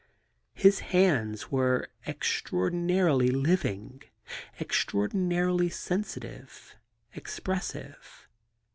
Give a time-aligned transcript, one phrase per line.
[0.55, 4.01] His hands were extra ordinarily living,
[4.59, 6.75] extraordinarily sensitive,
[7.13, 8.27] expressive.